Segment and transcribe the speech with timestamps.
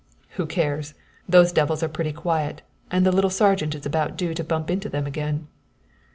[0.29, 0.95] "Who cares?
[1.29, 4.89] Those devils are pretty quiet, and the little sergeant is about due to bump into
[4.89, 5.47] them again."